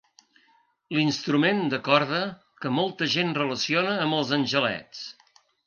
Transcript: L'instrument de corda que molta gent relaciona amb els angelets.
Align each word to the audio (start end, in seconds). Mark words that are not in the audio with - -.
L'instrument 0.95 1.59
de 1.73 1.79
corda 1.89 2.23
que 2.63 2.73
molta 2.79 3.11
gent 3.19 3.37
relaciona 3.41 3.95
amb 4.07 4.21
els 4.23 4.35
angelets. 4.43 5.07